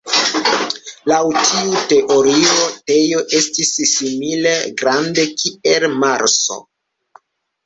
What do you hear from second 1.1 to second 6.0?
Laŭ tiu teorio Tejo estis simile grande kiel